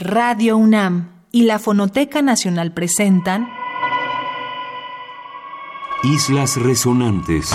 Radio 0.00 0.56
UNAM 0.56 1.10
y 1.30 1.42
la 1.42 1.58
Fonoteca 1.58 2.22
Nacional 2.22 2.72
presentan 2.72 3.50
Islas 6.02 6.56
Resonantes. 6.56 7.50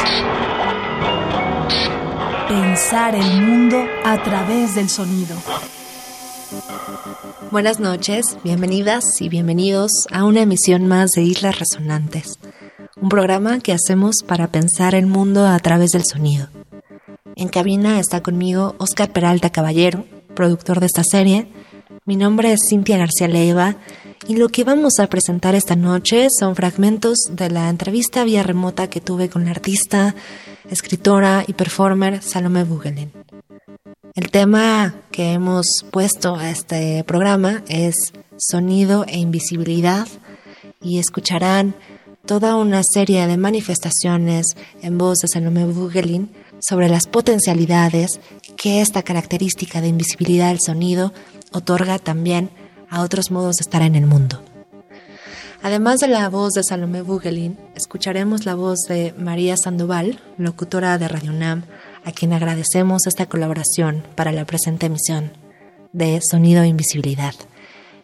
Pensar 2.47 3.16
el 3.16 3.42
mundo 3.42 3.84
a 4.04 4.21
través 4.21 4.76
del 4.76 4.89
sonido. 4.89 5.36
Buenas 7.50 7.80
noches, 7.80 8.38
bienvenidas 8.44 9.04
y 9.21 9.30
bienvenidos 9.30 9.89
a 10.12 10.23
una 10.23 10.41
emisión 10.41 10.86
más 10.86 11.09
de 11.16 11.23
Islas 11.23 11.57
Resonantes, 11.57 12.38
un 13.02 13.09
programa 13.09 13.57
que 13.57 13.73
hacemos 13.73 14.18
para 14.23 14.50
pensar 14.50 14.93
el 14.93 15.07
mundo 15.07 15.48
a 15.48 15.57
través 15.57 15.89
del 15.89 16.05
sonido. 16.05 16.50
En 17.36 17.48
cabina 17.48 18.00
está 18.00 18.21
conmigo 18.21 18.75
Oscar 18.77 19.12
Peralta 19.12 19.50
Caballero, 19.50 20.05
productor 20.36 20.80
de 20.80 20.86
esta 20.86 21.04
serie. 21.04 21.48
Mi 22.08 22.18
nombre 22.18 22.54
es 22.54 22.60
Cintia 22.70 23.00
García 23.00 23.27
Leiva 23.27 23.77
y 24.27 24.36
lo 24.36 24.50
que 24.50 24.63
vamos 24.63 25.00
a 25.00 25.08
presentar 25.08 25.55
esta 25.55 25.76
noche 25.76 26.27
son 26.30 26.55
fragmentos 26.55 27.18
de 27.32 27.50
la 27.50 27.68
entrevista 27.68 28.23
vía 28.23 28.44
remota 28.44 28.91
que 28.91 29.02
tuve 29.02 29.27
con 29.27 29.46
la 29.46 29.50
artista, 29.50 30.13
escritora 30.70 31.44
y 31.48 31.54
performer 31.54 32.22
Salome 32.22 32.63
Bugelin. 32.63 33.12
El 34.13 34.30
tema 34.30 34.94
que 35.10 35.32
hemos 35.32 35.66
puesto 35.90 36.36
a 36.36 36.52
este 36.52 37.04
programa 37.05 37.63
es 37.70 37.96
sonido 38.38 39.04
e 39.08 39.18
invisibilidad 39.18 40.08
y 40.84 40.99
escucharán 40.99 41.74
toda 42.27 42.55
una 42.55 42.84
serie 42.84 43.26
de 43.26 43.38
manifestaciones 43.38 44.46
en 44.84 44.99
voz 44.99 45.18
de 45.24 45.27
Salome 45.27 45.66
Bugelin 45.66 46.30
sobre 46.60 46.88
las 46.88 47.08
potencialidades 47.08 48.20
que 48.58 48.82
esta 48.82 49.04
característica 49.04 49.82
de 49.82 49.88
invisibilidad 49.88 50.50
del 50.50 50.59
sonido 50.59 51.13
otorga 51.52 52.00
también 52.00 52.50
a 52.90 53.02
otros 53.02 53.32
modos 53.32 53.58
de 53.58 53.62
estar 53.62 53.82
en 53.82 53.96
el 53.96 54.05
mundo. 54.05 54.41
Además 55.62 55.99
de 55.99 56.07
la 56.07 56.29
voz 56.29 56.54
de 56.54 56.63
Salomé 56.63 57.02
Bugelin, 57.02 57.57
escucharemos 57.76 58.46
la 58.46 58.54
voz 58.54 58.82
de 58.88 59.13
María 59.18 59.57
Sandoval, 59.57 60.20
locutora 60.38 60.98
de 60.98 61.07
Radio 61.07 61.32
Nam, 61.32 61.63
a 62.04 62.12
quien 62.12 62.34
agradecemos 62.34 63.07
esta 63.07 63.26
colaboración 63.26 64.03
para 64.16 64.31
la 64.31 64.46
presente 64.46 64.85
emisión 64.85 65.31
de 65.91 66.19
Sonido 66.22 66.62
e 66.62 66.68
Invisibilidad. 66.68 67.34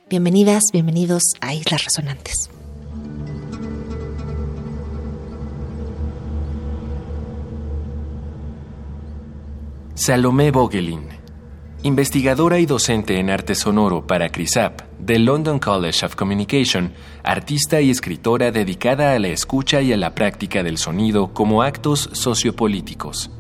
Bienvenidas, 0.10 0.64
bienvenidos 0.74 1.22
a 1.40 1.54
Islas 1.54 1.86
Resonantes. 1.86 2.50
Salomé 9.94 10.52
Vogelin, 10.52 11.10
investigadora 11.84 12.60
y 12.60 12.66
docente 12.66 13.20
en 13.20 13.30
arte 13.30 13.56
sonoro 13.56 14.08
para 14.08 14.30
CRISAP 14.30 14.82
del 14.98 15.26
London 15.26 15.60
College 15.60 16.06
of 16.06 16.16
Communication, 16.16 16.94
artista 17.24 17.82
y 17.82 17.90
escritora 17.90 18.52
dedicada 18.52 19.14
a 19.14 19.20
la 19.20 19.28
escucha 19.28 19.82
y 19.82 19.92
a 19.92 19.98
la 19.98 20.16
práctica 20.16 20.64
del 20.64 20.78
sonido 20.78 21.34
como 21.34 21.62
actos 21.62 22.10
sociopolíticos. 22.14 23.32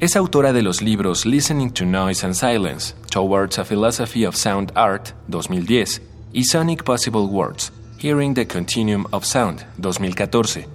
Es 0.00 0.16
autora 0.16 0.52
de 0.52 0.62
los 0.62 0.82
libros 0.82 1.24
Listening 1.24 1.70
to 1.70 1.86
Noise 1.86 2.26
and 2.26 2.34
Silence, 2.34 2.94
Towards 3.10 3.58
a 3.60 3.64
Philosophy 3.64 4.26
of 4.26 4.34
Sound 4.34 4.72
Art, 4.74 5.10
2010, 5.28 6.02
y 6.32 6.44
Sonic 6.44 6.82
Possible 6.82 7.26
Words, 7.26 7.72
Hearing 7.98 8.34
the 8.34 8.46
Continuum 8.46 9.06
of 9.12 9.24
Sound, 9.24 9.64
2014. 9.78 10.66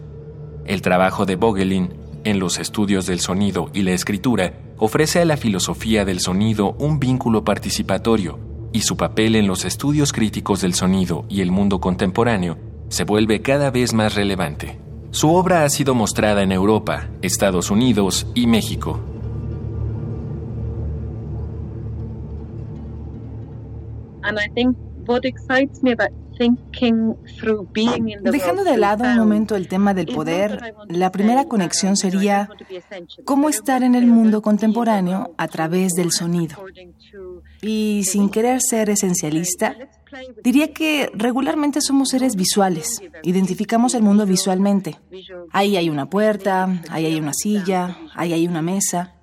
El 0.65 0.81
trabajo 0.81 1.25
de 1.25 1.35
Vogelin 1.35 1.93
en 2.23 2.39
los 2.39 2.59
estudios 2.59 3.05
del 3.05 3.19
sonido 3.19 3.69
y 3.73 3.81
la 3.81 3.91
escritura 3.91 4.53
ofrece 4.83 5.21
a 5.21 5.25
la 5.25 5.37
filosofía 5.37 6.05
del 6.05 6.19
sonido 6.19 6.75
un 6.79 6.99
vínculo 6.99 7.43
participatorio 7.43 8.39
y 8.73 8.81
su 8.81 8.97
papel 8.97 9.35
en 9.35 9.45
los 9.45 9.63
estudios 9.63 10.11
críticos 10.11 10.61
del 10.61 10.73
sonido 10.73 11.23
y 11.29 11.41
el 11.41 11.51
mundo 11.51 11.79
contemporáneo 11.79 12.57
se 12.89 13.03
vuelve 13.03 13.43
cada 13.43 13.69
vez 13.69 13.93
más 13.93 14.15
relevante. 14.15 14.79
Su 15.11 15.35
obra 15.35 15.65
ha 15.65 15.69
sido 15.69 15.93
mostrada 15.93 16.41
en 16.41 16.51
Europa, 16.51 17.09
Estados 17.21 17.69
Unidos 17.69 18.25
y 18.33 18.47
México. 18.47 18.99
And 24.23 24.39
I 24.39 24.90
what 25.07 25.25
excites 25.25 25.83
me 25.83 25.91
about 25.91 26.11
Dejando 28.23 28.63
de 28.63 28.77
lado 28.77 29.03
un 29.03 29.17
momento 29.17 29.55
el 29.55 29.67
tema 29.67 29.93
del 29.93 30.07
poder, 30.07 30.75
la 30.87 31.11
primera 31.11 31.45
conexión 31.45 31.95
sería 31.97 32.49
cómo 33.25 33.49
estar 33.49 33.83
en 33.83 33.95
el 33.95 34.07
mundo 34.07 34.41
contemporáneo 34.41 35.35
a 35.37 35.47
través 35.47 35.93
del 35.93 36.11
sonido. 36.11 36.57
Y 37.61 38.03
sin 38.05 38.29
querer 38.29 38.61
ser 38.61 38.89
esencialista, 38.89 39.75
diría 40.43 40.73
que 40.73 41.11
regularmente 41.13 41.79
somos 41.81 42.09
seres 42.09 42.35
visuales, 42.35 43.01
identificamos 43.23 43.93
el 43.93 44.01
mundo 44.01 44.25
visualmente. 44.25 44.97
Ahí 45.51 45.77
hay 45.77 45.89
una 45.89 46.09
puerta, 46.09 46.81
ahí 46.89 47.05
hay 47.05 47.19
una 47.19 47.33
silla, 47.33 47.97
ahí 48.15 48.33
hay 48.33 48.47
una 48.47 48.63
mesa, 48.63 49.15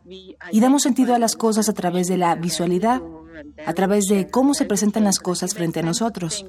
y 0.52 0.60
damos 0.60 0.82
sentido 0.82 1.14
a 1.14 1.18
las 1.18 1.36
cosas 1.36 1.68
a 1.68 1.74
través 1.74 2.06
de 2.06 2.16
la 2.16 2.34
visualidad, 2.34 3.02
a 3.66 3.74
través 3.74 4.06
de 4.06 4.28
cómo 4.28 4.54
se 4.54 4.64
presentan 4.64 5.04
las 5.04 5.18
cosas 5.18 5.54
frente 5.54 5.80
a 5.80 5.82
nosotros. 5.82 6.44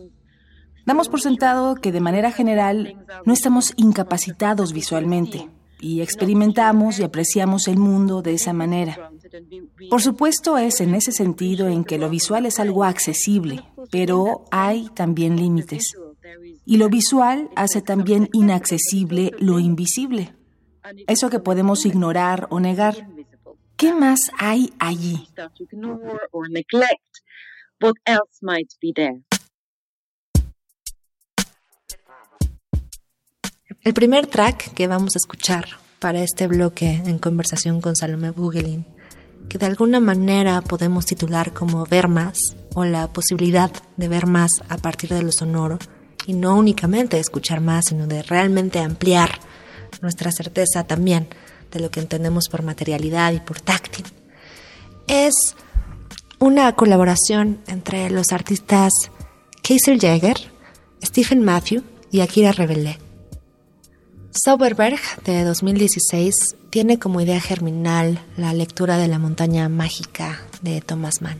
Damos 0.85 1.09
por 1.09 1.21
sentado 1.21 1.75
que 1.75 1.91
de 1.91 1.99
manera 1.99 2.31
general 2.31 3.05
no 3.25 3.33
estamos 3.33 3.73
incapacitados 3.77 4.73
visualmente 4.73 5.49
y 5.79 6.01
experimentamos 6.01 6.99
y 6.99 7.03
apreciamos 7.03 7.67
el 7.67 7.77
mundo 7.77 8.21
de 8.21 8.33
esa 8.33 8.53
manera. 8.53 9.11
Por 9.89 10.01
supuesto 10.01 10.57
es 10.57 10.81
en 10.81 10.95
ese 10.95 11.11
sentido 11.11 11.67
en 11.67 11.83
que 11.83 11.97
lo 11.97 12.09
visual 12.09 12.45
es 12.45 12.59
algo 12.59 12.83
accesible, 12.83 13.63
pero 13.91 14.45
hay 14.51 14.89
también 14.95 15.37
límites. 15.37 15.95
Y 16.65 16.77
lo 16.77 16.89
visual 16.89 17.49
hace 17.55 17.81
también 17.81 18.29
inaccesible 18.33 19.31
lo 19.39 19.59
invisible, 19.59 20.33
eso 21.07 21.29
que 21.29 21.39
podemos 21.39 21.85
ignorar 21.85 22.47
o 22.49 22.59
negar. 22.59 23.07
¿Qué 23.79 23.93
más 23.93 24.19
hay 24.37 24.73
allí? 24.77 25.25
El 33.85 33.93
primer 33.93 34.27
track 34.27 34.73
que 34.73 34.87
vamos 34.87 35.15
a 35.15 35.19
escuchar 35.19 35.65
para 35.99 36.21
este 36.21 36.47
bloque 36.47 37.01
en 37.05 37.19
conversación 37.19 37.79
con 37.79 37.95
Salomé 37.95 38.31
Bugelin, 38.31 38.85
que 39.47 39.57
de 39.57 39.67
alguna 39.67 40.01
manera 40.01 40.59
podemos 40.59 41.05
titular 41.05 41.53
como 41.53 41.85
ver 41.85 42.09
más 42.09 42.37
o 42.75 42.83
la 42.83 43.07
posibilidad 43.13 43.71
de 43.95 44.07
ver 44.09 44.25
más 44.25 44.51
a 44.67 44.77
partir 44.77 45.11
de 45.11 45.23
lo 45.23 45.31
sonoro 45.31 45.79
y 46.27 46.33
no 46.33 46.57
únicamente 46.57 47.17
escuchar 47.17 47.61
más, 47.61 47.85
sino 47.85 48.07
de 48.07 48.23
realmente 48.23 48.79
ampliar 48.79 49.39
nuestra 50.01 50.33
certeza 50.33 50.85
también 50.85 51.29
de 51.71 51.79
lo 51.79 51.91
que 51.91 51.99
entendemos 51.99 52.47
por 52.49 52.63
materialidad 52.63 53.33
y 53.33 53.39
por 53.39 53.61
táctil. 53.61 54.05
Es 55.07 55.33
una 56.39 56.73
colaboración 56.75 57.61
entre 57.67 58.09
los 58.09 58.31
artistas 58.31 58.91
Kaiser 59.61 59.99
Jagger, 59.99 60.37
Stephen 61.03 61.43
Matthew 61.43 61.83
y 62.11 62.21
Akira 62.21 62.51
Rebelé 62.51 62.97
Sauberberg 64.31 64.99
de 65.25 65.43
2016 65.43 66.33
tiene 66.69 66.99
como 66.99 67.19
idea 67.19 67.41
germinal 67.41 68.23
la 68.37 68.53
lectura 68.53 68.97
de 68.97 69.07
La 69.07 69.17
montaña 69.17 69.67
mágica 69.69 70.39
de 70.61 70.81
Thomas 70.81 71.21
Mann. 71.21 71.39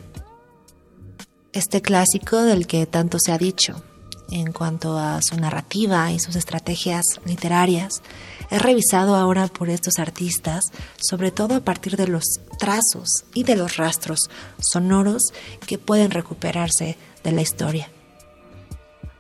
Este 1.54 1.84
clásico 1.84 2.42
del 2.42 2.66
que 2.66 2.88
tanto 2.88 3.18
se 3.20 3.32
ha 3.32 3.38
dicho 3.38 3.84
en 4.32 4.52
cuanto 4.52 4.98
a 4.98 5.22
su 5.22 5.38
narrativa 5.38 6.12
y 6.12 6.20
sus 6.20 6.36
estrategias 6.36 7.04
literarias 7.26 8.02
es 8.50 8.62
revisado 8.62 9.16
ahora 9.16 9.48
por 9.48 9.70
estos 9.70 10.00
artistas, 10.00 10.66
sobre 10.98 11.32
todo 11.32 11.56
a 11.56 11.60
partir 11.60 11.98
de 11.98 12.08
los 12.08 12.24
trazos 12.58 13.26
y 13.34 13.44
de 13.44 13.56
los 13.56 13.78
rastros 13.78 14.30
sonoros 14.60 15.34
que 15.66 15.78
pueden 15.78 16.12
recuperarse 16.12 16.98
de 17.24 17.32
la 17.32 17.42
historia. 17.42 17.90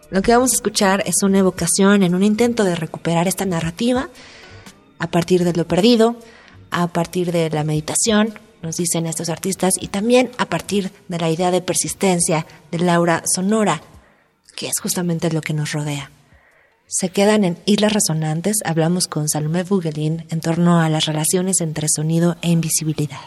Lo 0.09 0.21
que 0.21 0.33
vamos 0.33 0.51
a 0.51 0.55
escuchar 0.55 1.03
es 1.05 1.21
una 1.21 1.39
evocación 1.39 2.01
en 2.01 2.15
un 2.15 2.23
intento 2.23 2.63
de 2.63 2.75
recuperar 2.75 3.27
esta 3.27 3.45
narrativa 3.45 4.09
a 4.97 5.07
partir 5.11 5.43
de 5.43 5.53
lo 5.53 5.67
perdido, 5.67 6.15
a 6.71 6.87
partir 6.87 7.31
de 7.31 7.49
la 7.49 7.63
meditación, 7.63 8.33
nos 8.61 8.75
dicen 8.75 9.05
estos 9.05 9.29
artistas, 9.29 9.75
y 9.79 9.87
también 9.87 10.31
a 10.37 10.45
partir 10.45 10.91
de 11.07 11.17
la 11.17 11.29
idea 11.29 11.51
de 11.51 11.61
persistencia, 11.61 12.45
del 12.71 12.89
aura 12.89 13.23
sonora, 13.33 13.81
que 14.55 14.67
es 14.67 14.79
justamente 14.81 15.31
lo 15.31 15.41
que 15.41 15.53
nos 15.53 15.71
rodea. 15.71 16.11
Se 16.91 17.09
quedan 17.09 17.43
en 17.43 17.55
Islas 17.67 17.93
Resonantes, 17.93 18.61
hablamos 18.65 19.07
con 19.07 19.29
Salomé 19.29 19.61
Bugelin 19.61 20.25
en 20.31 20.41
torno 20.41 20.79
a 20.79 20.89
las 20.89 21.05
relaciones 21.05 21.61
entre 21.61 21.87
sonido 21.87 22.35
e 22.41 22.49
invisibilidad. 22.49 23.19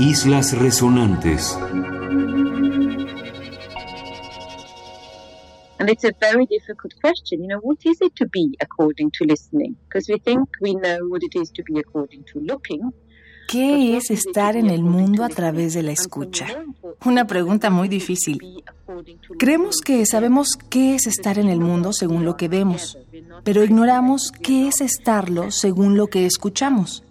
Islas 0.00 0.52
Resonantes. 0.58 1.56
And 5.78 5.88
it's 5.88 6.04
a 6.04 6.10
very 6.18 6.46
difficult 6.46 6.94
question. 7.00 7.42
You 7.42 7.48
know, 7.48 7.60
what 7.62 7.78
is 7.84 8.00
it 8.00 8.16
to 8.16 8.26
be 8.26 8.56
according 8.60 9.12
to 9.12 9.24
listening? 9.24 9.76
Because 9.88 10.08
we 10.08 10.18
think 10.18 10.48
we 10.60 10.74
know 10.74 10.98
what 11.08 11.22
it 11.22 11.38
is 11.40 11.52
to 11.52 11.62
be 11.62 11.78
according 11.78 12.24
to 12.32 12.40
looking. 12.40 12.92
¿Qué 13.46 13.96
es 13.96 14.10
estar 14.10 14.56
en 14.56 14.68
el 14.68 14.82
mundo 14.82 15.22
a 15.22 15.28
través 15.28 15.74
de 15.74 15.82
la 15.84 15.92
escucha? 15.92 16.46
Una 17.04 17.26
pregunta 17.26 17.70
muy 17.70 17.88
difícil. 17.88 18.64
Creemos 19.38 19.80
que 19.80 20.04
sabemos 20.06 20.56
qué 20.70 20.96
es 20.96 21.06
estar 21.06 21.38
en 21.38 21.48
el 21.48 21.60
mundo 21.60 21.92
según 21.92 22.24
lo 22.24 22.36
que 22.36 22.48
vemos, 22.48 22.98
pero 23.44 23.62
ignoramos 23.62 24.32
qué 24.32 24.66
es 24.68 24.80
estarlo 24.80 25.52
según 25.52 25.96
lo 25.96 26.08
que 26.08 26.26
escuchamos. 26.26 27.04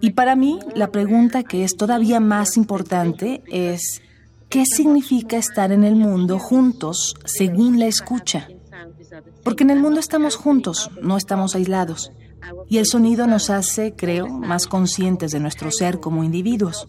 Y 0.00 0.10
para 0.10 0.36
mí, 0.36 0.58
la 0.74 0.90
pregunta 0.90 1.42
que 1.42 1.64
es 1.64 1.76
todavía 1.76 2.20
más 2.20 2.56
importante 2.56 3.42
es, 3.46 4.02
¿qué 4.48 4.64
significa 4.66 5.36
estar 5.36 5.72
en 5.72 5.84
el 5.84 5.96
mundo 5.96 6.38
juntos 6.38 7.14
según 7.24 7.78
la 7.78 7.86
escucha? 7.86 8.48
Porque 9.42 9.64
en 9.64 9.70
el 9.70 9.80
mundo 9.80 10.00
estamos 10.00 10.36
juntos, 10.36 10.90
no 11.00 11.16
estamos 11.16 11.54
aislados. 11.54 12.12
Y 12.68 12.78
el 12.78 12.86
sonido 12.86 13.26
nos 13.26 13.50
hace, 13.50 13.94
creo, 13.94 14.28
más 14.28 14.66
conscientes 14.66 15.32
de 15.32 15.40
nuestro 15.40 15.70
ser 15.70 15.98
como 16.00 16.24
individuos. 16.24 16.88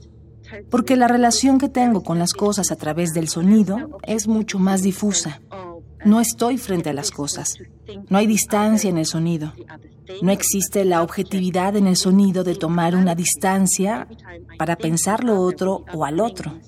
Porque 0.69 0.95
la 0.95 1.07
relación 1.07 1.57
que 1.57 1.69
tengo 1.69 2.03
con 2.03 2.19
las 2.19 2.33
cosas 2.33 2.71
a 2.71 2.75
través 2.75 3.13
del 3.13 3.27
sonido 3.27 3.97
es 4.03 4.27
mucho 4.27 4.59
más 4.59 4.81
difusa. 4.81 5.41
No 6.05 6.21
estoy 6.21 6.57
frente 6.57 6.89
a 6.89 6.93
las 6.93 7.11
cosas. 7.11 7.55
No 8.09 8.17
hay 8.17 8.27
distancia 8.27 8.89
en 8.89 8.97
el 8.97 9.05
sonido. 9.05 9.53
No 10.21 10.31
existe 10.31 10.85
la 10.85 11.01
objetividad 11.03 11.75
en 11.75 11.87
el 11.87 11.97
sonido 11.97 12.43
de 12.43 12.55
tomar 12.55 12.95
una 12.95 13.15
distancia 13.15 14.07
para 14.57 14.75
pensar 14.75 15.23
lo 15.23 15.41
otro 15.41 15.85
o 15.93 16.05
al 16.05 16.19
otro. 16.19 16.59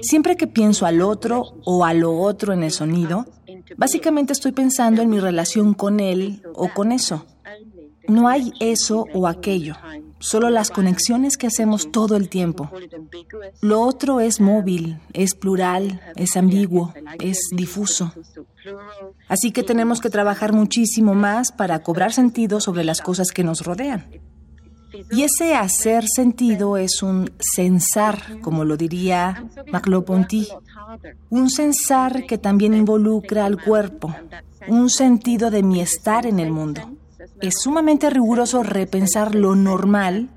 Siempre 0.00 0.36
que 0.36 0.46
pienso 0.46 0.86
al 0.86 1.02
otro 1.02 1.42
o 1.64 1.84
a 1.84 1.94
lo 1.94 2.18
otro 2.18 2.52
en 2.52 2.62
el 2.62 2.70
sonido, 2.70 3.26
básicamente 3.76 4.32
estoy 4.32 4.52
pensando 4.52 5.02
en 5.02 5.10
mi 5.10 5.20
relación 5.20 5.74
con 5.74 6.00
él 6.00 6.42
o 6.54 6.68
con 6.68 6.92
eso. 6.92 7.26
No 8.08 8.28
hay 8.28 8.52
eso 8.58 9.06
o 9.12 9.28
aquello, 9.28 9.76
solo 10.22 10.50
las 10.50 10.70
conexiones 10.70 11.36
que 11.36 11.48
hacemos 11.48 11.90
todo 11.90 12.16
el 12.16 12.28
tiempo. 12.28 12.70
Lo 13.60 13.80
otro 13.80 14.20
es 14.20 14.40
móvil, 14.40 15.00
es 15.12 15.34
plural, 15.34 16.00
es 16.16 16.36
ambiguo, 16.36 16.94
es 17.20 17.38
difuso. 17.50 18.12
Así 19.28 19.50
que 19.50 19.64
tenemos 19.64 20.00
que 20.00 20.10
trabajar 20.10 20.52
muchísimo 20.52 21.14
más 21.14 21.50
para 21.50 21.80
cobrar 21.80 22.12
sentido 22.12 22.60
sobre 22.60 22.84
las 22.84 23.00
cosas 23.00 23.32
que 23.32 23.42
nos 23.42 23.62
rodean. 23.62 24.06
Y 25.10 25.22
ese 25.22 25.54
hacer 25.54 26.04
sentido 26.06 26.76
es 26.76 27.02
un 27.02 27.32
censar, 27.40 28.40
como 28.42 28.64
lo 28.64 28.76
diría 28.76 29.44
Merleau-Ponty, 29.72 30.48
un 31.30 31.50
censar 31.50 32.26
que 32.26 32.38
también 32.38 32.74
involucra 32.74 33.46
al 33.46 33.60
cuerpo, 33.60 34.14
un 34.68 34.88
sentido 34.88 35.50
de 35.50 35.62
mi 35.62 35.80
estar 35.80 36.26
en 36.26 36.38
el 36.38 36.52
mundo 36.52 36.82
es 37.42 37.54
sumamente 37.60 38.08
riguroso 38.08 38.62
repensar 38.62 39.34
lo 39.34 39.54
normal 39.56 40.30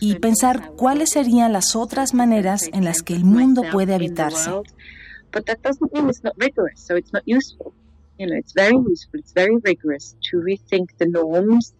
y 0.00 0.14
pensar 0.14 0.72
cuáles 0.76 1.10
serían 1.10 1.52
las 1.52 1.76
otras 1.76 2.14
maneras 2.14 2.70
en 2.72 2.84
las 2.84 3.02
que 3.02 3.14
el 3.14 3.24
mundo 3.24 3.62
puede 3.70 3.94
habitarse. 3.94 4.50
It's 8.18 8.54
rigorous 9.64 10.16
to 10.30 10.38
rethink 10.38 10.96
the 10.98 11.06
norms? 11.06 11.74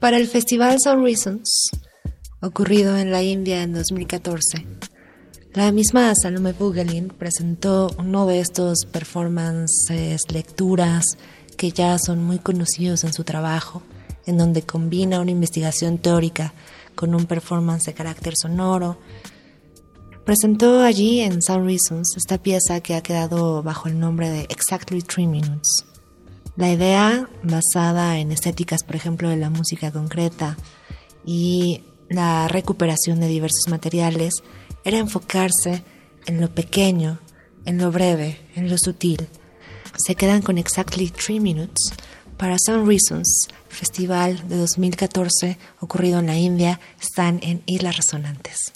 Para 0.00 0.16
el 0.16 0.26
Festival 0.26 0.80
Sound 0.80 1.04
Reasons, 1.04 1.70
ocurrido 2.42 2.98
en 2.98 3.10
la 3.10 3.22
India 3.22 3.62
en 3.62 3.72
2014. 3.72 4.66
La 5.54 5.70
misma 5.70 6.12
Salome 6.14 6.52
Bugelin 6.52 7.08
presentó 7.08 7.90
uno 7.98 8.26
de 8.26 8.40
estos 8.40 8.84
performances, 8.84 10.22
lecturas 10.32 11.04
que 11.56 11.70
ya 11.70 11.98
son 11.98 12.24
muy 12.24 12.38
conocidos 12.38 13.04
en 13.04 13.12
su 13.12 13.22
trabajo, 13.22 13.82
en 14.26 14.38
donde 14.38 14.62
combina 14.62 15.20
una 15.20 15.30
investigación 15.30 15.98
teórica 15.98 16.52
con 16.96 17.14
un 17.14 17.26
performance 17.26 17.86
de 17.86 17.94
carácter 17.94 18.34
sonoro. 18.36 18.98
Presentó 20.24 20.80
allí 20.80 21.20
en 21.20 21.42
Sound 21.42 21.66
Reasons 21.66 22.16
esta 22.16 22.38
pieza 22.38 22.80
que 22.80 22.94
ha 22.94 23.02
quedado 23.02 23.62
bajo 23.62 23.88
el 23.88 24.00
nombre 24.00 24.30
de 24.30 24.40
Exactly 24.42 25.02
Three 25.02 25.28
Minutes. 25.28 25.84
La 26.56 26.72
idea, 26.72 27.28
basada 27.44 28.18
en 28.18 28.32
estéticas, 28.32 28.82
por 28.82 28.96
ejemplo, 28.96 29.28
de 29.28 29.36
la 29.36 29.48
música 29.48 29.92
concreta 29.92 30.56
y 31.24 31.82
la 32.14 32.48
recuperación 32.48 33.20
de 33.20 33.28
diversos 33.28 33.68
materiales 33.68 34.34
era 34.84 34.98
enfocarse 34.98 35.82
en 36.26 36.40
lo 36.40 36.54
pequeño, 36.54 37.20
en 37.64 37.78
lo 37.78 37.90
breve, 37.90 38.40
en 38.54 38.68
lo 38.70 38.76
sutil. 38.78 39.28
Se 39.96 40.14
quedan 40.14 40.42
con 40.42 40.58
Exactly 40.58 41.10
Three 41.10 41.40
Minutes 41.40 41.92
para 42.36 42.56
Some 42.58 42.86
Reasons, 42.86 43.48
festival 43.68 44.48
de 44.48 44.56
2014 44.56 45.58
ocurrido 45.80 46.18
en 46.18 46.26
la 46.26 46.36
India, 46.36 46.80
están 47.00 47.40
en 47.42 47.62
Islas 47.66 47.96
Resonantes. 47.96 48.72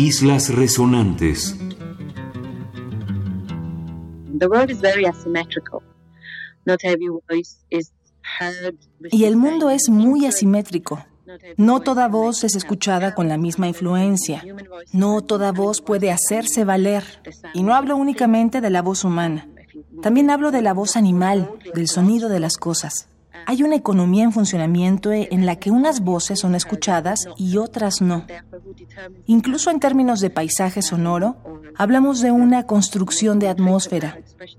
Islas 0.00 0.48
Resonantes. 0.48 1.54
Y 9.10 9.24
el 9.24 9.36
mundo 9.36 9.68
es 9.68 9.90
muy 9.90 10.24
asimétrico. 10.24 11.04
No 11.58 11.80
toda 11.80 12.08
voz 12.08 12.44
es 12.44 12.56
escuchada 12.56 13.14
con 13.14 13.28
la 13.28 13.36
misma 13.36 13.68
influencia. 13.68 14.42
No 14.94 15.20
toda 15.20 15.52
voz 15.52 15.82
puede 15.82 16.10
hacerse 16.10 16.64
valer. 16.64 17.04
Y 17.52 17.62
no 17.62 17.74
hablo 17.74 17.96
únicamente 17.96 18.62
de 18.62 18.70
la 18.70 18.80
voz 18.80 19.04
humana. 19.04 19.48
También 20.00 20.30
hablo 20.30 20.50
de 20.50 20.62
la 20.62 20.72
voz 20.72 20.96
animal, 20.96 21.52
del 21.74 21.88
sonido 21.88 22.30
de 22.30 22.40
las 22.40 22.56
cosas. 22.56 23.09
Hay 23.46 23.62
una 23.62 23.76
economía 23.76 24.24
en 24.24 24.32
funcionamiento 24.32 25.12
en 25.12 25.46
la 25.46 25.56
que 25.56 25.70
unas 25.70 26.00
voces 26.00 26.40
son 26.40 26.54
escuchadas 26.54 27.28
y 27.36 27.56
otras 27.56 28.00
no. 28.00 28.26
Incluso 29.26 29.70
en 29.70 29.80
términos 29.80 30.20
de 30.20 30.30
paisaje 30.30 30.82
sonoro, 30.82 31.36
hablamos 31.76 32.20
de 32.20 32.32
una 32.32 32.66
construcción 32.66 33.38
de 33.38 33.48
atmósfera 33.48 34.18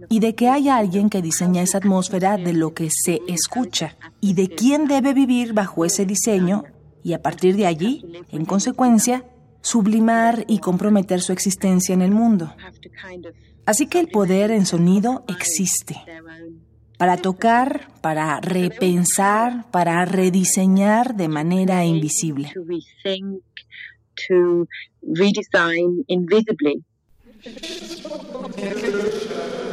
y 0.10 0.20
de 0.20 0.36
que 0.36 0.50
hay 0.50 0.70
alguien 0.70 1.10
que 1.10 1.22
diseña 1.22 1.62
esa 1.62 1.78
atmósfera 1.78 2.38
de 2.38 2.54
lo 2.54 2.74
que 2.74 2.90
se 2.92 3.22
escucha 3.28 3.96
y 4.20 4.34
de 4.34 4.50
quién 4.50 4.88
debe 4.88 5.14
vivir 5.14 5.54
bajo 5.54 5.86
ese 5.86 6.06
diseño 6.06 6.64
y 7.04 7.14
a 7.14 7.22
partir 7.22 7.56
de 7.56 7.66
allí, 7.66 8.06
en 8.30 8.46
consecuencia, 8.46 9.26
sublimar 9.62 10.46
y 10.48 10.60
comprometer 10.60 11.22
su 11.22 11.32
existencia 11.34 11.94
en 11.94 12.02
el 12.02 12.12
mundo. 12.12 12.54
Así 13.66 13.88
que 13.88 14.00
el 14.00 14.08
poder 14.08 14.52
en 14.52 14.66
sonido 14.66 15.24
existe 15.28 16.02
para 17.02 17.18
tocar, 17.18 17.88
para 18.00 18.40
repensar, 18.42 19.66
para 19.72 20.06
rediseñar 20.06 21.16
de 21.16 21.28
manera 21.28 21.84
invisible. 21.84 22.54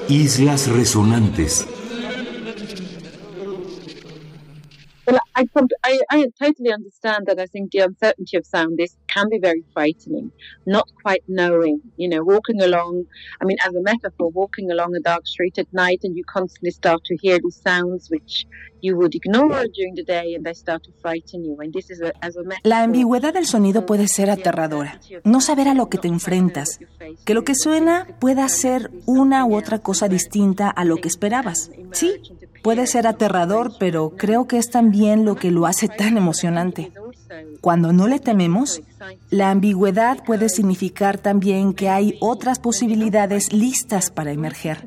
Islas 0.08 0.68
resonantes. 0.68 1.68
I, 5.38 5.45
I, 5.85 6.00
I 6.11 6.26
totally 6.42 6.73
understand 6.73 7.26
that. 7.26 7.38
I 7.38 7.47
think 7.47 7.71
the 7.71 7.78
uncertainty 7.78 8.37
of 8.37 8.45
sound 8.45 8.80
is 8.80 8.97
can 9.07 9.28
be 9.30 9.38
very 9.38 9.64
frightening. 9.73 10.33
Not 10.66 10.88
quite 11.02 11.23
knowing, 11.28 11.80
you 11.97 12.09
know, 12.09 12.25
walking 12.25 12.61
along. 12.61 13.04
I 13.40 13.45
mean, 13.45 13.57
as 13.64 13.73
a 13.73 13.80
metaphor, 13.80 14.30
walking 14.30 14.73
along 14.73 14.97
a 14.97 15.00
dark 15.00 15.28
street 15.28 15.57
at 15.59 15.73
night, 15.73 16.00
and 16.02 16.16
you 16.16 16.25
constantly 16.25 16.73
start 16.73 17.04
to 17.04 17.16
hear 17.16 17.38
these 17.38 17.61
sounds 17.62 18.11
which 18.11 18.47
you 18.80 18.97
would 18.97 19.14
ignore 19.14 19.64
during 19.75 19.95
the 19.95 20.02
day, 20.02 20.35
and 20.35 20.45
they 20.45 20.54
start 20.54 20.83
to 20.85 20.92
frighten 21.00 21.45
you. 21.45 21.57
And 21.61 21.73
this 21.73 21.88
is 21.88 22.00
a, 22.00 22.12
as 22.21 22.37
a 22.37 22.42
metaphor, 22.42 22.61
La 22.64 22.83
ambigüedad 22.83 23.33
del 23.33 23.47
sonido 23.47 23.87
puede 23.87 24.09
ser 24.09 24.30
aterradora. 24.30 25.00
No 25.23 25.40
saber 25.40 25.68
a 25.68 25.75
lo 25.75 25.88
que 25.88 25.99
te 25.99 26.09
enfrentas. 26.09 26.80
Que 27.25 27.35
lo 27.35 27.45
que 27.45 27.54
suena 27.54 28.07
pueda 28.18 28.49
ser 28.49 28.90
una 29.07 29.45
u 29.45 29.54
otra 29.54 29.78
cosa 29.78 30.09
distinta 30.09 30.68
a 30.68 30.85
lo 30.85 30.97
que 30.97 31.09
esperabas. 31.09 31.71
Sí, 31.92 32.21
Puede 32.62 32.86
ser 32.86 33.06
aterrador, 33.06 33.72
pero 33.78 34.10
creo 34.10 34.46
que 34.46 34.58
es 34.58 34.70
también 34.70 35.24
lo 35.24 35.36
que 35.36 35.50
lo 35.50 35.66
hace 35.66 35.88
tan 35.88 36.16
emocionante. 36.16 36.92
Cuando 37.60 37.92
no 37.92 38.08
le 38.08 38.18
tememos, 38.18 38.80
la 39.30 39.50
ambigüedad 39.50 40.24
puede 40.24 40.48
significar 40.48 41.18
también 41.18 41.72
que 41.72 41.88
hay 41.88 42.16
otras 42.20 42.58
posibilidades 42.58 43.52
listas 43.52 44.10
para 44.10 44.32
emerger. 44.32 44.86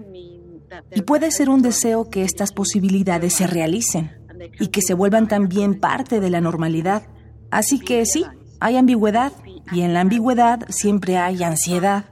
Y 0.94 1.02
puede 1.02 1.32
ser 1.32 1.50
un 1.50 1.62
deseo 1.62 2.10
que 2.10 2.24
estas 2.24 2.52
posibilidades 2.52 3.34
se 3.34 3.48
realicen 3.48 4.12
y 4.60 4.68
que 4.68 4.82
se 4.82 4.94
vuelvan 4.94 5.28
también 5.28 5.80
parte 5.80 6.20
de 6.20 6.30
la 6.30 6.42
normalidad. 6.42 7.04
Así 7.50 7.80
que 7.80 8.06
sí, 8.06 8.26
hay 8.60 8.78
ambigüedad 8.78 9.34
y 9.72 9.82
en 9.82 9.94
la 9.94 10.02
ambigüedad 10.02 10.66
siempre 10.70 11.18
hay 11.18 11.44
ansiedad. 11.44 12.06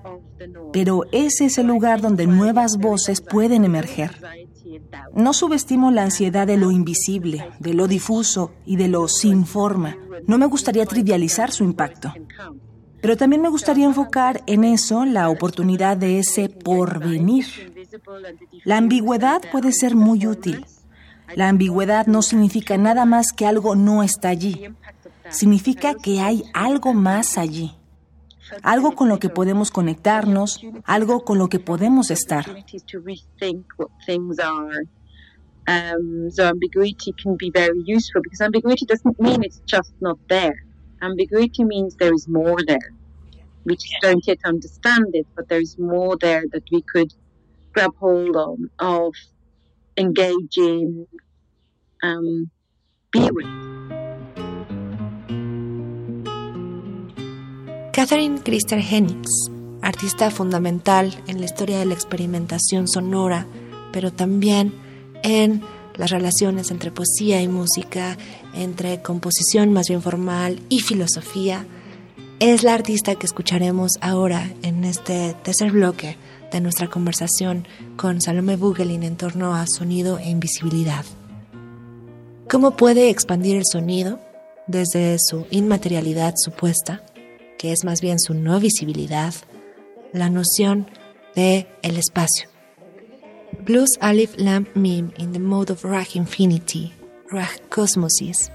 Pero 0.71 1.03
ese 1.11 1.45
es 1.45 1.57
el 1.57 1.67
lugar 1.67 2.01
donde 2.01 2.27
nuevas 2.27 2.77
voces 2.77 3.21
pueden 3.21 3.65
emerger. 3.65 4.11
No 5.13 5.33
subestimo 5.33 5.91
la 5.91 6.03
ansiedad 6.03 6.47
de 6.47 6.57
lo 6.57 6.71
invisible, 6.71 7.49
de 7.59 7.73
lo 7.73 7.87
difuso 7.87 8.51
y 8.65 8.75
de 8.75 8.87
lo 8.87 9.07
sin 9.07 9.45
forma. 9.45 9.97
No 10.27 10.37
me 10.37 10.45
gustaría 10.45 10.85
trivializar 10.85 11.51
su 11.51 11.63
impacto. 11.63 12.13
Pero 13.01 13.15
también 13.15 13.41
me 13.41 13.49
gustaría 13.49 13.85
enfocar 13.85 14.43
en 14.45 14.63
eso 14.63 15.05
la 15.05 15.29
oportunidad 15.29 15.97
de 15.97 16.19
ese 16.19 16.49
porvenir. 16.49 17.45
La 18.65 18.77
ambigüedad 18.77 19.41
puede 19.51 19.71
ser 19.71 19.95
muy 19.95 20.27
útil. 20.27 20.65
La 21.35 21.47
ambigüedad 21.47 22.07
no 22.07 22.21
significa 22.21 22.77
nada 22.77 23.05
más 23.05 23.31
que 23.31 23.45
algo 23.45 23.75
no 23.75 24.03
está 24.03 24.29
allí. 24.29 24.69
Significa 25.29 25.93
que 25.93 26.21
hay 26.21 26.43
algo 26.53 26.93
más 26.93 27.37
allí. 27.37 27.78
Algo 28.63 28.95
con 28.95 29.09
lo 29.09 29.19
que 29.19 29.29
podemos 29.29 29.71
conectarnos, 29.71 30.59
algo 30.85 31.23
con 31.23 31.37
lo 31.37 31.47
que 31.49 31.59
podemos 31.59 32.11
estar. 32.11 32.45
Um, 35.67 36.31
so 36.31 36.47
ambiguity 36.47 37.13
can 37.13 37.35
be 37.35 37.51
very 37.51 37.83
useful 37.85 38.23
because 38.23 38.41
ambiguity 38.41 38.85
doesn't 38.87 39.19
mean 39.19 39.43
it's 39.43 39.61
just 39.67 39.93
not 40.01 40.17
there. 40.27 40.65
Ambiguity 41.03 41.63
means 41.63 41.95
there 41.95 42.13
is 42.13 42.27
more 42.27 42.57
there. 42.65 42.91
We 43.65 43.75
just 43.75 43.97
don't 44.01 44.25
yet 44.25 44.39
understand 44.45 45.13
it, 45.13 45.27
but 45.35 45.47
there 45.47 45.61
is 45.61 45.77
more 45.77 46.17
there 46.17 46.43
that 46.53 46.63
we 46.71 46.81
could 46.81 47.13
grab 47.73 47.91
hold 47.99 48.35
of, 48.35 48.57
of 48.79 49.13
engage 49.95 50.57
in, 50.57 51.05
um, 52.01 52.49
be 53.11 53.29
with. 53.31 53.68
Catherine 57.91 58.39
Christer 58.43 58.79
Hennings, 58.79 59.49
artista 59.81 60.29
fundamental 60.29 61.13
en 61.27 61.39
la 61.39 61.45
historia 61.45 61.79
de 61.79 61.85
la 61.85 61.95
experimentación 61.95 62.87
sonora, 62.87 63.47
pero 63.91 64.13
también 64.13 64.73
en 65.23 65.63
las 65.95 66.11
relaciones 66.11 66.69
entre 66.71 66.91
poesía 66.91 67.41
y 67.41 67.47
música, 67.47 68.15
entre 68.53 69.01
composición 69.01 69.73
más 69.73 69.87
bien 69.89 70.01
formal 70.03 70.61
y 70.69 70.79
filosofía, 70.81 71.65
es 72.39 72.63
la 72.63 72.75
artista 72.75 73.15
que 73.15 73.25
escucharemos 73.25 73.93
ahora 74.01 74.49
en 74.61 74.85
este 74.85 75.35
tercer 75.43 75.71
bloque 75.71 76.15
de 76.51 76.61
nuestra 76.61 76.89
conversación 76.89 77.67
con 77.97 78.21
Salome 78.21 78.55
Bugelin 78.55 79.03
en 79.03 79.17
torno 79.17 79.55
a 79.55 79.65
sonido 79.67 80.19
e 80.19 80.29
invisibilidad. 80.29 81.03
¿Cómo 82.49 82.77
puede 82.77 83.09
expandir 83.09 83.57
el 83.57 83.65
sonido 83.65 84.19
desde 84.67 85.17
su 85.19 85.47
inmaterialidad 85.49 86.35
supuesta, 86.37 87.01
que 87.59 87.73
es 87.73 87.83
más 87.83 88.01
bien 88.01 88.19
su 88.19 88.33
no 88.33 88.59
visibilidad, 88.59 89.33
la 90.13 90.29
noción 90.29 90.87
de 91.35 91.67
el 91.83 91.97
espacio? 91.97 92.49
Blues 93.65 93.91
Alif 93.99 94.35
Lamp 94.37 94.69
Mim 94.75 95.11
in 95.17 95.33
the 95.33 95.39
Mode 95.39 95.73
of 95.73 95.83
Rag 95.83 96.15
Infinity, 96.15 96.93
Rag 97.29 97.61
Cosmosis, 97.69 98.49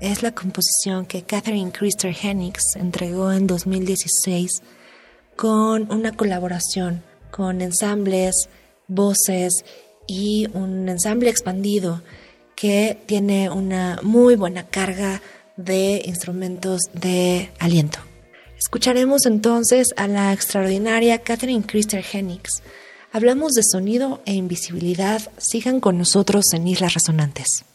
es 0.00 0.24
la 0.24 0.32
composición 0.32 1.06
que 1.06 1.22
Catherine 1.22 1.70
Christer 1.70 2.14
Hennings 2.20 2.74
entregó 2.74 3.32
en 3.32 3.46
2016 3.46 4.60
con 5.36 5.90
una 5.92 6.10
colaboración 6.10 7.04
con 7.30 7.62
ensambles, 7.62 8.48
voces 8.88 9.64
y 10.08 10.48
un 10.52 10.88
ensamble 10.88 11.30
expandido 11.30 12.02
que 12.56 12.98
tiene 13.06 13.48
una 13.50 14.00
muy 14.02 14.34
buena 14.34 14.66
carga 14.66 15.22
de 15.56 16.02
instrumentos 16.04 16.80
de 16.92 17.52
aliento. 17.60 18.00
Escucharemos 18.72 19.26
entonces 19.26 19.88
a 19.98 20.08
la 20.08 20.32
extraordinaria 20.32 21.18
Catherine 21.18 21.62
Christer 21.62 22.02
Hennings 22.10 22.62
Hablamos 23.12 23.52
de 23.52 23.60
sonido 23.70 24.22
e 24.24 24.32
invisibilidad. 24.32 25.20
Sigan 25.36 25.78
con 25.78 25.98
nosotros 25.98 26.46
en 26.54 26.66
Islas 26.66 26.94
Resonantes. 26.94 27.66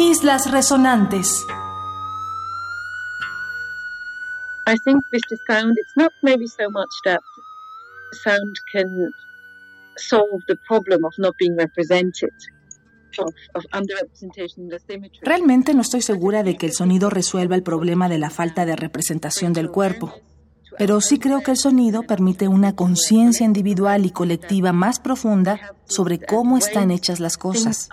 Islas 0.00 0.50
Resonantes. 0.50 1.46
I 4.66 4.76
think 4.82 5.04
with 5.12 5.22
the 5.28 5.36
sound, 5.46 5.76
it's 5.76 5.94
not 5.94 6.10
maybe 6.22 6.46
so 6.46 6.70
much 6.70 6.88
that 7.04 7.20
sound 8.24 8.56
can 8.72 9.10
solve 9.98 10.40
the 10.48 10.56
problem 10.66 11.04
of 11.04 11.12
not 11.18 11.34
being 11.38 11.54
represented. 11.54 12.32
Realmente 15.22 15.74
no 15.74 15.82
estoy 15.82 16.00
segura 16.00 16.42
de 16.44 16.56
que 16.56 16.66
el 16.66 16.72
sonido 16.72 17.10
resuelva 17.10 17.56
el 17.56 17.62
problema 17.62 18.08
de 18.08 18.18
la 18.18 18.30
falta 18.30 18.64
de 18.64 18.76
representación 18.76 19.52
del 19.52 19.70
cuerpo, 19.70 20.14
pero 20.78 21.02
sí 21.02 21.18
creo 21.18 21.42
que 21.42 21.50
el 21.50 21.58
sonido 21.58 22.04
permite 22.04 22.48
una 22.48 22.74
conciencia 22.74 23.44
individual 23.44 24.06
y 24.06 24.12
colectiva 24.12 24.72
más 24.72 24.98
profunda 24.98 25.74
sobre 25.84 26.20
cómo 26.20 26.56
están 26.56 26.90
hechas 26.90 27.20
las 27.20 27.36
cosas. 27.36 27.88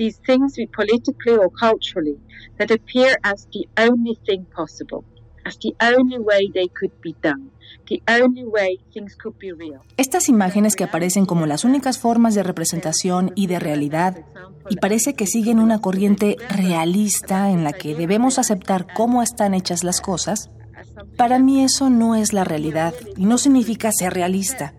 These 0.00 0.22
things 0.24 0.54
politically 0.74 1.36
or 1.36 1.50
culturally 1.50 2.16
that 2.56 2.70
appear 2.70 3.18
as 3.22 3.46
the 3.52 3.68
only 3.76 4.16
thing 4.24 4.46
possible. 4.46 5.04
Estas 9.98 10.28
imágenes 10.30 10.76
que 10.76 10.84
aparecen 10.84 11.26
como 11.26 11.44
las 11.44 11.64
únicas 11.64 11.98
formas 11.98 12.34
de 12.34 12.42
representación 12.42 13.32
y 13.34 13.46
de 13.46 13.58
realidad, 13.58 14.24
y 14.70 14.76
parece 14.76 15.12
que 15.12 15.26
siguen 15.26 15.58
una 15.58 15.82
corriente 15.82 16.36
realista 16.48 17.50
en 17.50 17.62
la 17.62 17.74
que 17.74 17.94
debemos 17.94 18.38
aceptar 18.38 18.86
cómo 18.94 19.22
están 19.22 19.52
hechas 19.52 19.84
las 19.84 20.00
cosas, 20.00 20.50
para 21.18 21.38
mí 21.38 21.62
eso 21.62 21.90
no 21.90 22.14
es 22.14 22.32
la 22.32 22.44
realidad 22.44 22.94
y 23.18 23.26
no 23.26 23.36
significa 23.36 23.92
ser 23.92 24.14
realista. 24.14 24.72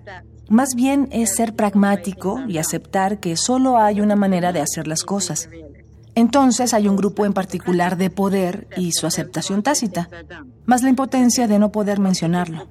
Más 0.51 0.75
bien 0.75 1.07
es 1.11 1.33
ser 1.33 1.55
pragmático 1.55 2.41
y 2.45 2.57
aceptar 2.57 3.21
que 3.21 3.37
solo 3.37 3.77
hay 3.77 4.01
una 4.01 4.17
manera 4.17 4.51
de 4.51 4.59
hacer 4.59 4.85
las 4.85 5.03
cosas. 5.03 5.47
Entonces 6.13 6.73
hay 6.73 6.89
un 6.89 6.97
grupo 6.97 7.25
en 7.25 7.31
particular 7.31 7.95
de 7.95 8.09
poder 8.09 8.67
y 8.75 8.91
su 8.91 9.07
aceptación 9.07 9.63
tácita, 9.63 10.09
más 10.65 10.83
la 10.83 10.89
impotencia 10.89 11.47
de 11.47 11.57
no 11.57 11.71
poder 11.71 12.01
mencionarlo. 12.01 12.67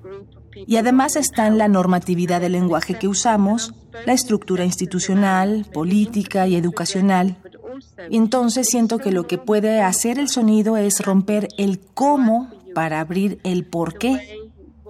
Y 0.67 0.77
además 0.77 1.17
están 1.17 1.57
la 1.57 1.69
normatividad 1.69 2.43
del 2.43 2.53
lenguaje 2.53 2.99
que 2.99 3.09
usamos, 3.09 3.73
la 4.05 4.13
estructura 4.13 4.67
institucional, 4.67 5.65
política 5.73 6.47
y 6.47 6.57
educacional. 6.57 7.39
Entonces 8.11 8.67
siento 8.69 8.99
que 8.99 9.11
lo 9.11 9.27
que 9.27 9.39
puede 9.39 9.81
hacer 9.81 10.19
el 10.19 10.29
sonido 10.29 10.77
es 10.77 11.01
romper 11.01 11.49
el 11.57 11.81
cómo 11.81 12.51
para 12.75 13.01
abrir 13.01 13.41
el 13.43 13.65
por 13.65 13.97
qué, 13.97 14.39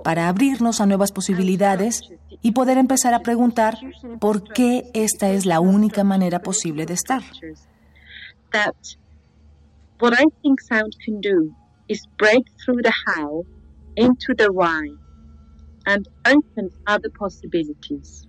para 0.03 0.27
abrirnos 0.27 0.81
a 0.81 0.87
nuevas 0.87 1.13
posibilidades 1.13 2.03
y 2.43 2.53
poder 2.53 2.79
empezar 2.79 3.15
a 3.15 3.21
preguntar 3.21 3.79
por 4.21 4.45
qué 4.53 4.91
esta 4.95 5.31
es 5.31 5.47
la 5.47 5.61
única 5.61 6.05
manera 6.05 6.41
posible 6.41 6.87
de 6.87 6.95
estar. 6.95 7.23
that 8.53 8.75
what 10.01 10.13
I 10.13 10.25
think 10.43 10.61
sound 10.61 10.93
can 11.05 11.21
do 11.21 11.55
is 11.89 12.01
break 12.19 12.45
through 12.65 12.83
the 12.83 12.93
how 13.07 13.45
into 13.97 14.35
the 14.37 14.51
why 14.51 14.83
and 15.87 16.09
open 16.25 16.71
other 16.87 17.11
possibilities 17.17 18.27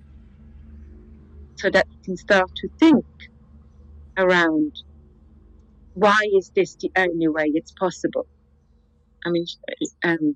so 1.56 1.70
that 1.70 1.88
you 1.90 1.98
can 2.04 2.18
start 2.18 2.50
to 2.56 2.68
think 2.80 3.06
around 4.18 4.74
why 5.94 6.20
is 6.38 6.52
this 6.56 6.76
the 6.76 6.92
only 6.98 7.28
way 7.28 7.46
it's 7.54 7.72
possible? 7.74 8.26
I 9.26 9.30
mean, 9.30 9.46
um, 10.04 10.36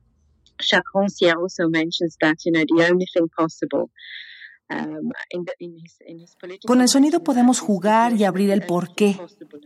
Jacques 0.60 0.94
Rancière 0.94 1.38
also 1.38 1.68
mentions 1.70 2.16
that, 2.22 2.38
you 2.46 2.52
know, 2.52 2.64
the 2.66 2.92
only 2.92 3.06
thing 3.14 3.28
possible 3.38 3.90
Con 6.66 6.82
el 6.82 6.90
sonido 6.90 7.24
podemos 7.24 7.60
jugar 7.60 8.14
y 8.14 8.24
abrir 8.24 8.50
el 8.50 8.66
porqué 8.66 9.20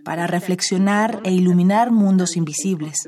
para 0.03 0.27
reflexionar 0.27 1.21
e 1.23 1.31
iluminar 1.31 1.91
mundos 1.91 2.35
invisibles. 2.35 3.07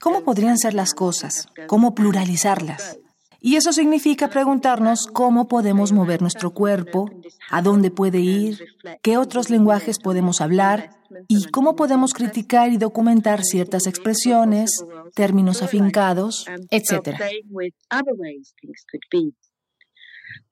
¿Cómo 0.00 0.24
podrían 0.24 0.56
ser 0.56 0.74
las 0.74 0.94
cosas? 0.94 1.48
¿Cómo 1.66 1.94
pluralizarlas? 1.94 2.98
Y 3.42 3.56
eso 3.56 3.72
significa 3.72 4.30
preguntarnos 4.30 5.06
cómo 5.06 5.48
podemos 5.48 5.90
mover 5.92 6.22
nuestro 6.22 6.52
cuerpo, 6.52 7.10
a 7.50 7.60
dónde 7.60 7.90
puede 7.90 8.20
ir, 8.20 8.58
qué 9.02 9.16
otros 9.16 9.50
lenguajes 9.50 9.98
podemos 9.98 10.40
hablar 10.40 10.90
y 11.26 11.50
cómo 11.50 11.74
podemos 11.74 12.14
criticar 12.14 12.70
y 12.70 12.78
documentar 12.78 13.42
ciertas 13.42 13.86
expresiones, 13.88 14.84
términos 15.14 15.62
afincados, 15.62 16.46
etc. 16.70 17.18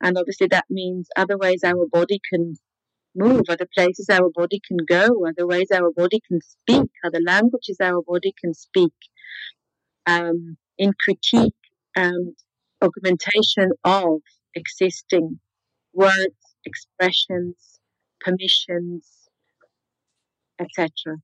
And 0.00 0.18
obviously, 0.18 0.48
that 0.48 0.64
means 0.68 1.08
other 1.16 1.36
ways 1.38 1.62
our 1.64 1.86
body 1.90 2.20
can 2.30 2.58
move, 3.14 3.44
other 3.48 3.66
places 3.66 4.08
our 4.10 4.30
body 4.34 4.60
can 4.60 4.78
go, 4.78 5.26
other 5.26 5.46
ways 5.46 5.70
our 5.72 5.90
body 5.94 6.20
can 6.26 6.40
speak, 6.40 6.90
other 7.04 7.20
languages 7.24 7.78
our 7.80 8.02
body 8.02 8.34
can 8.38 8.52
speak. 8.52 8.92
Um, 10.06 10.56
in 10.80 10.92
critique 10.98 11.54
and 11.94 12.34
augmentation 12.80 13.70
of 13.84 14.22
existing 14.54 15.40
words, 15.92 16.56
expressions, 16.64 17.80
permissions, 18.24 19.28
etc. 20.58 21.20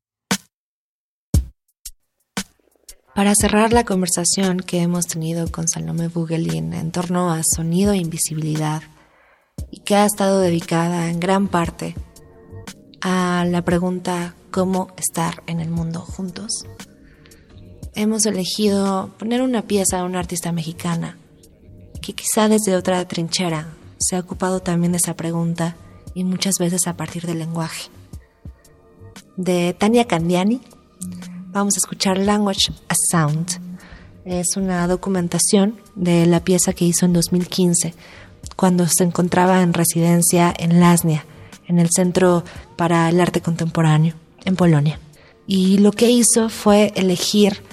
Para 3.14 3.34
cerrar 3.34 3.72
la 3.72 3.84
conversación 3.84 4.58
que 4.58 4.82
hemos 4.82 5.06
tenido 5.06 5.50
con 5.50 5.68
Salome 5.68 6.08
Bugelin 6.08 6.74
en 6.74 6.92
torno 6.92 7.32
a 7.32 7.42
sonido 7.42 7.92
e 7.92 7.96
invisibilidad, 7.96 8.82
y 9.70 9.80
que 9.80 9.96
ha 9.96 10.04
estado 10.04 10.40
dedicada 10.40 11.08
en 11.08 11.18
gran 11.18 11.48
parte 11.48 11.94
a 13.00 13.44
la 13.48 13.62
pregunta 13.62 14.34
cómo 14.50 14.88
estar 14.96 15.42
en 15.46 15.60
el 15.60 15.70
mundo 15.70 16.00
juntos, 16.00 16.66
hemos 17.94 18.26
elegido 18.26 19.14
poner 19.18 19.42
una 19.42 19.62
pieza 19.62 20.00
a 20.00 20.04
una 20.04 20.18
artista 20.18 20.52
mexicana 20.52 21.18
que 22.06 22.12
quizá 22.12 22.48
desde 22.48 22.76
otra 22.76 23.04
trinchera 23.08 23.66
se 23.98 24.14
ha 24.14 24.20
ocupado 24.20 24.60
también 24.60 24.92
de 24.92 24.98
esa 24.98 25.16
pregunta 25.16 25.74
y 26.14 26.22
muchas 26.22 26.54
veces 26.60 26.86
a 26.86 26.96
partir 26.96 27.26
del 27.26 27.40
lenguaje. 27.40 27.90
De 29.36 29.74
Tania 29.76 30.04
Candiani, 30.04 30.60
vamos 31.48 31.74
a 31.74 31.78
escuchar 31.78 32.16
Language 32.16 32.72
as 32.88 32.98
Sound. 33.10 33.60
Es 34.24 34.56
una 34.56 34.86
documentación 34.86 35.80
de 35.96 36.26
la 36.26 36.44
pieza 36.44 36.72
que 36.74 36.84
hizo 36.84 37.06
en 37.06 37.12
2015, 37.12 37.92
cuando 38.54 38.86
se 38.86 39.02
encontraba 39.02 39.62
en 39.62 39.72
residencia 39.72 40.54
en 40.56 40.78
Lasnia, 40.78 41.26
en 41.66 41.80
el 41.80 41.90
Centro 41.90 42.44
para 42.76 43.08
el 43.08 43.20
Arte 43.20 43.40
Contemporáneo, 43.40 44.14
en 44.44 44.54
Polonia. 44.54 45.00
Y 45.48 45.78
lo 45.78 45.90
que 45.90 46.08
hizo 46.08 46.50
fue 46.50 46.92
elegir 46.94 47.64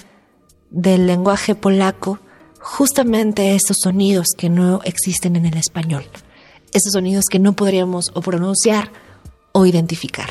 del 0.71 1.05
lenguaje 1.05 1.53
polaco 1.53 2.17
justamente 2.63 3.55
esos 3.55 3.77
sonidos 3.83 4.27
que 4.37 4.49
no 4.49 4.81
existen 4.83 5.35
en 5.35 5.45
el 5.45 5.57
español, 5.57 6.05
esos 6.71 6.93
sonidos 6.93 7.25
que 7.29 7.37
no 7.37 7.53
podríamos 7.53 8.05
o 8.13 8.21
pronunciar 8.21 8.89
o 9.51 9.65
identificar. 9.65 10.29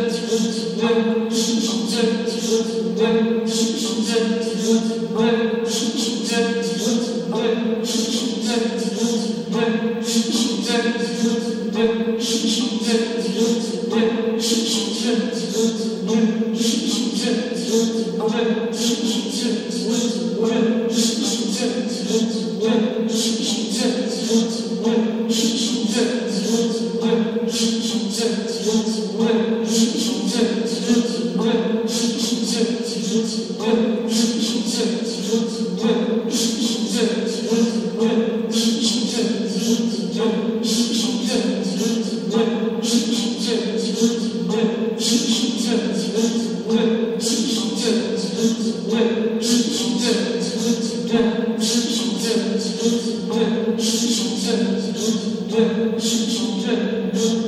Radio 55.51 57.40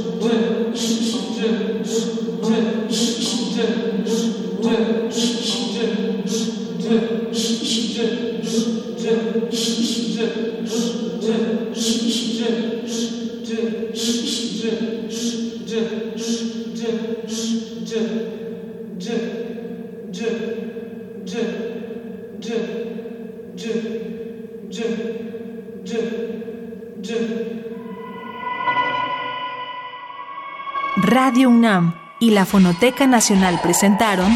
la 32.33 32.45
Fonoteca 32.45 33.05
Nacional 33.05 33.59
presentaron 33.61 34.35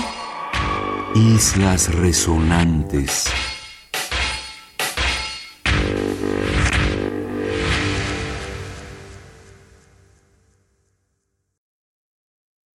Islas 1.16 1.94
Resonantes. 1.96 3.26